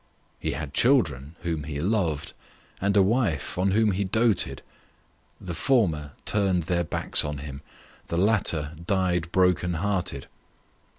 [0.39, 2.33] He had children whom he loved,
[2.81, 4.63] and a wife on whom he doted.
[5.39, 7.61] The former turned their backs on him;
[8.07, 10.25] the latter died broken hearted.